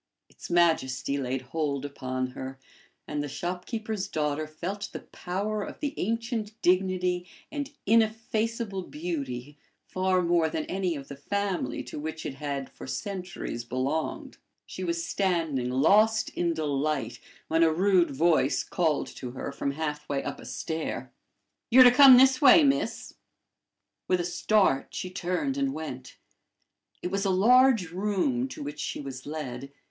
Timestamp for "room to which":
27.91-28.79